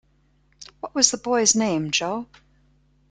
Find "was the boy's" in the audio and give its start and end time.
0.95-1.53